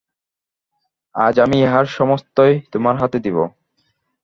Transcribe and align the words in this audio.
আজ 1.15 1.35
আমি 1.39 1.57
ইহার 1.61 1.85
সমস্তই 1.97 2.53
তোমার 2.71 2.95
হাতে 3.01 3.17
দিব। 3.19 3.37